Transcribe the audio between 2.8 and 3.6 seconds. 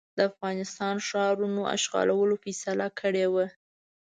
کړې وه.